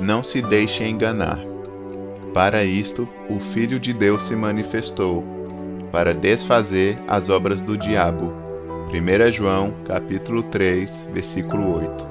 Não 0.00 0.22
se 0.22 0.42
deixe 0.42 0.84
enganar. 0.84 1.38
Para 2.34 2.64
isto, 2.64 3.08
o 3.28 3.38
Filho 3.38 3.78
de 3.78 3.92
Deus 3.92 4.24
se 4.24 4.34
manifestou, 4.34 5.24
para 5.90 6.14
desfazer 6.14 6.98
as 7.06 7.28
obras 7.28 7.60
do 7.60 7.76
diabo. 7.76 8.32
1 8.88 9.30
João, 9.30 9.74
capítulo 9.86 10.42
3, 10.42 11.08
versículo 11.12 11.78
8. 11.78 12.06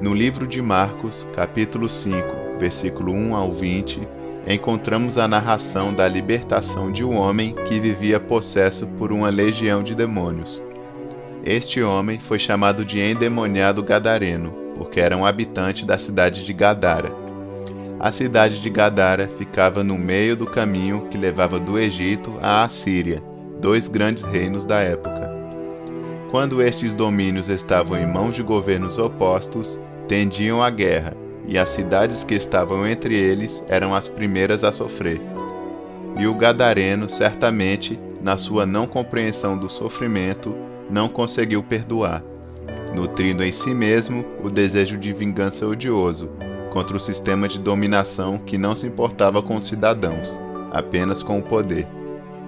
No 0.00 0.14
livro 0.14 0.46
de 0.46 0.62
Marcos, 0.62 1.26
capítulo 1.34 1.88
5, 1.88 2.58
versículo 2.58 3.12
1 3.12 3.34
ao 3.34 3.52
20, 3.52 4.00
encontramos 4.46 5.18
a 5.18 5.28
narração 5.28 5.92
da 5.92 6.08
libertação 6.08 6.90
de 6.90 7.04
um 7.04 7.16
homem 7.16 7.54
que 7.66 7.78
vivia 7.78 8.18
possesso 8.18 8.86
por 8.86 9.12
uma 9.12 9.28
legião 9.28 9.82
de 9.82 9.94
demônios. 9.94 10.62
Este 11.44 11.82
homem 11.82 12.18
foi 12.18 12.38
chamado 12.38 12.84
de 12.84 13.00
endemoniado 13.00 13.82
gadareno, 13.82 14.54
porque 14.80 14.98
era 14.98 15.14
um 15.14 15.26
habitante 15.26 15.84
da 15.84 15.98
cidade 15.98 16.42
de 16.42 16.54
Gadara. 16.54 17.12
A 18.00 18.10
cidade 18.10 18.62
de 18.62 18.70
Gadara 18.70 19.28
ficava 19.36 19.84
no 19.84 19.98
meio 19.98 20.34
do 20.34 20.46
caminho 20.46 21.06
que 21.10 21.18
levava 21.18 21.60
do 21.60 21.78
Egito 21.78 22.32
à 22.40 22.64
Assíria, 22.64 23.22
dois 23.60 23.88
grandes 23.88 24.24
reinos 24.24 24.64
da 24.64 24.80
época. 24.80 25.30
Quando 26.30 26.62
estes 26.62 26.94
domínios 26.94 27.50
estavam 27.50 27.98
em 27.98 28.06
mãos 28.06 28.34
de 28.34 28.42
governos 28.42 28.96
opostos, 28.96 29.78
tendiam 30.08 30.62
à 30.62 30.70
guerra, 30.70 31.14
e 31.46 31.58
as 31.58 31.68
cidades 31.68 32.24
que 32.24 32.34
estavam 32.34 32.86
entre 32.86 33.14
eles 33.14 33.62
eram 33.68 33.94
as 33.94 34.08
primeiras 34.08 34.64
a 34.64 34.72
sofrer. 34.72 35.20
E 36.18 36.26
o 36.26 36.34
gadareno, 36.34 37.06
certamente, 37.10 38.00
na 38.22 38.38
sua 38.38 38.64
não 38.64 38.86
compreensão 38.86 39.58
do 39.58 39.68
sofrimento, 39.68 40.56
não 40.88 41.06
conseguiu 41.06 41.62
perdoar, 41.62 42.24
nutrindo 42.94 43.44
em 43.44 43.52
si 43.52 43.72
mesmo 43.72 44.24
o 44.42 44.50
desejo 44.50 44.96
de 44.96 45.12
vingança 45.12 45.66
odioso 45.66 46.30
contra 46.70 46.96
o 46.96 47.00
sistema 47.00 47.48
de 47.48 47.58
dominação 47.58 48.38
que 48.38 48.56
não 48.56 48.74
se 48.74 48.86
importava 48.86 49.42
com 49.42 49.56
os 49.56 49.64
cidadãos, 49.64 50.40
apenas 50.70 51.22
com 51.22 51.38
o 51.38 51.42
poder. 51.42 51.86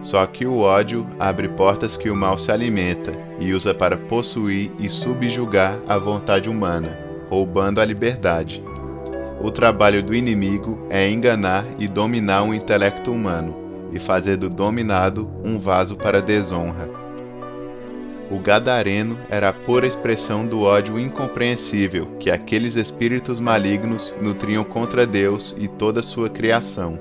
Só 0.01 0.27
que 0.27 0.47
o 0.47 0.59
ódio 0.59 1.07
abre 1.19 1.48
portas 1.48 1.97
que 1.97 2.11
o 2.11 2.17
mal 2.17 2.39
se 2.39 2.51
alimenta 2.51 3.13
e 3.39 3.53
usa 3.53 3.73
para 3.73 3.97
possuir 3.97 4.70
e 4.79 4.89
subjugar 4.89 5.79
a 5.89 5.97
vontade 5.97 6.48
humana, 6.48 6.98
roubando 7.29 7.81
a 7.81 7.85
liberdade. 7.85 8.63
O 9.41 9.51
trabalho 9.51 10.03
do 10.03 10.15
inimigo 10.15 10.87
é 10.89 11.09
enganar 11.09 11.65
e 11.79 11.89
dominar 11.89 12.43
o 12.45 12.55
intelecto 12.55 13.13
humano 13.13 13.57
e 13.93 13.98
fazer 13.98 14.37
do 14.37 14.48
dominado 14.48 15.31
um 15.45 15.59
vaso 15.59 15.97
para 15.97 16.23
desonra. 16.23 17.02
O 18.33 18.39
gadareno 18.39 19.19
era 19.29 19.51
a 19.51 19.53
pura 19.53 19.87
expressão 19.87 20.47
do 20.47 20.63
ódio 20.63 20.99
incompreensível 20.99 22.07
que 22.19 22.31
aqueles 22.31 22.77
espíritos 22.77 23.39
malignos 23.39 24.15
nutriam 24.23 24.65
contra 24.65 25.07
Deus 25.07 25.55
e 25.59 25.69
toda 25.69 26.03
sua 26.03 26.31
criação. 26.31 26.99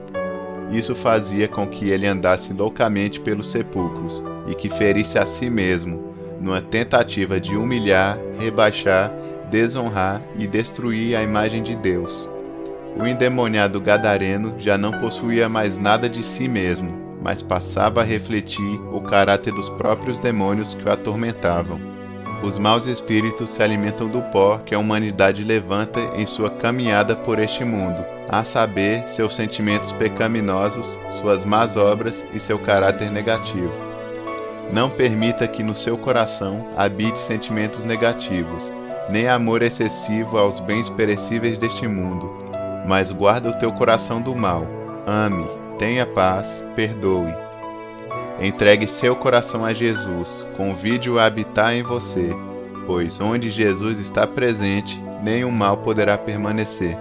Isso 0.72 0.94
fazia 0.94 1.48
com 1.48 1.66
que 1.66 1.90
ele 1.90 2.06
andasse 2.06 2.52
loucamente 2.54 3.22
pelos 3.22 3.50
sepulcros 3.50 4.22
e 4.46 4.54
que 4.54 4.70
ferisse 4.70 5.18
a 5.18 5.26
si 5.26 5.50
mesmo, 5.50 6.14
numa 6.42 6.62
tentativa 6.62 7.40
de 7.40 7.56
humilhar, 7.56 8.20
rebaixar 8.38 9.12
desonrar 9.52 10.22
e 10.40 10.48
destruir 10.48 11.16
a 11.16 11.22
imagem 11.22 11.62
de 11.62 11.76
Deus. 11.76 12.30
O 12.98 13.06
endemoniado 13.06 13.80
gadareno 13.80 14.56
já 14.58 14.78
não 14.78 14.92
possuía 14.92 15.48
mais 15.50 15.78
nada 15.78 16.10
de 16.10 16.24
si 16.24 16.48
mesmo, 16.48 17.01
mas 17.22 17.42
passava 17.44 18.02
a 18.02 18.04
refletir 18.04 18.82
o 18.92 19.00
caráter 19.02 19.54
dos 19.54 19.70
próprios 19.70 20.20
demônios 20.20 20.74
que 20.74 20.84
o 20.84 20.92
atormentavam. 20.92 21.80
Os 22.44 22.58
maus 22.58 22.88
espíritos 22.88 23.52
se 23.52 23.62
alimentam 23.62 24.08
do 24.08 24.22
pó 24.24 24.58
que 24.58 24.74
a 24.74 24.80
humanidade 24.80 25.44
levanta 25.44 26.00
em 26.16 26.26
sua 26.26 26.50
caminhada 26.50 27.16
por 27.16 27.38
este 27.38 27.64
mundo, 27.64 28.04
a 28.28 28.44
saber, 28.44 29.08
seus 29.08 29.36
sentimentos 29.36 29.92
pecaminosos, 29.92 30.98
suas 31.12 31.46
más 31.46 31.78
obras 31.78 32.26
e 32.34 32.40
seu 32.40 32.58
caráter 32.58 33.12
negativo. 33.12 33.72
Não 34.74 34.90
permita 34.90 35.48
que 35.48 35.62
no 35.62 35.76
seu 35.76 35.98
coração 35.98 36.68
habite 36.76 37.20
sentimentos 37.20 37.86
negativos, 37.86 38.74
nem 39.10 39.28
amor 39.28 39.62
excessivo 39.62 40.38
aos 40.38 40.60
bens 40.60 40.90
perecíveis 40.90 41.60
deste 41.60 41.88
mundo, 41.88 42.32
mas 42.88 43.12
guarda 43.12 43.50
o 43.50 43.58
teu 43.60 43.72
coração 43.72 44.20
do 44.20 44.36
mal. 44.36 44.66
Ame, 45.06 45.61
tenha 45.82 46.06
paz, 46.06 46.64
perdoe. 46.76 47.34
Entregue 48.40 48.88
seu 48.88 49.16
coração 49.16 49.66
a 49.66 49.74
Jesus, 49.74 50.46
convide-o 50.56 51.18
a 51.18 51.26
habitar 51.26 51.74
em 51.74 51.82
você, 51.82 52.30
pois 52.86 53.20
onde 53.20 53.50
Jesus 53.50 53.98
está 53.98 54.28
presente, 54.28 55.02
nenhum 55.24 55.50
mal 55.50 55.78
poderá 55.78 56.20
permanecer. 56.20 56.96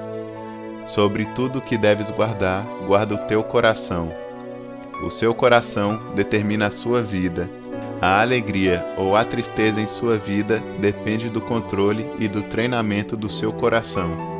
Sobre 0.86 1.26
tudo 1.26 1.60
que 1.60 1.76
deves 1.76 2.08
guardar, 2.08 2.64
guarda 2.86 3.16
o 3.16 3.26
teu 3.26 3.44
coração. 3.44 4.10
O 5.04 5.10
seu 5.10 5.34
coração 5.34 6.14
determina 6.14 6.68
a 6.68 6.70
sua 6.70 7.02
vida 7.02 7.50
a 8.00 8.22
alegria 8.22 8.82
ou 8.96 9.14
a 9.14 9.22
tristeza 9.22 9.78
em 9.78 9.86
sua 9.86 10.16
vida 10.16 10.58
depende 10.78 11.28
do 11.28 11.38
controle 11.38 12.10
e 12.18 12.26
do 12.28 12.42
treinamento 12.44 13.14
do 13.14 13.28
seu 13.28 13.52
coração. 13.52 14.39